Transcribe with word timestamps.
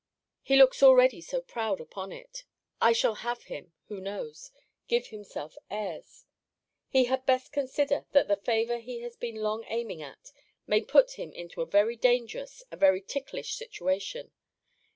He 0.41 0.55
looks 0.55 0.81
already 0.81 1.21
so 1.21 1.41
proud 1.41 1.79
upon 1.79 2.11
it! 2.11 2.43
I 2.81 2.91
shall 2.91 3.13
have 3.13 3.43
him 3.43 3.71
[Who 3.87 4.01
knows?] 4.01 4.49
give 4.87 5.09
himself 5.09 5.55
airs 5.69 6.25
He 6.89 7.03
had 7.05 7.23
best 7.27 7.51
consider, 7.51 8.07
that 8.11 8.27
the 8.27 8.37
favour 8.37 8.79
he 8.79 9.01
has 9.01 9.15
been 9.15 9.35
long 9.35 9.63
aiming 9.67 10.01
at, 10.01 10.31
may 10.65 10.81
put 10.81 11.19
him 11.19 11.31
into 11.33 11.61
a 11.61 11.67
very 11.67 11.95
dangerous, 11.97 12.63
a 12.71 12.77
very 12.77 13.01
ticklish 13.01 13.53
situation. 13.53 14.31